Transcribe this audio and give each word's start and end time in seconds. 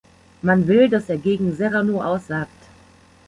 Man 0.41 0.65
will, 0.67 0.89
dass 0.89 1.09
er 1.09 1.19
gegen 1.19 1.55
Serrano 1.55 2.01
aussagt. 2.01 2.49